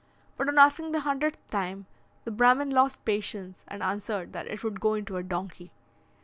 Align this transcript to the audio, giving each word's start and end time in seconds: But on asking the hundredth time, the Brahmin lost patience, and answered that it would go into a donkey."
But 0.35 0.47
on 0.49 0.57
asking 0.57 0.93
the 0.93 1.01
hundredth 1.01 1.47
time, 1.51 1.85
the 2.23 2.31
Brahmin 2.31 2.71
lost 2.71 3.05
patience, 3.05 3.63
and 3.67 3.83
answered 3.83 4.33
that 4.33 4.47
it 4.47 4.63
would 4.63 4.79
go 4.79 4.95
into 4.95 5.15
a 5.17 5.21
donkey." 5.21 5.73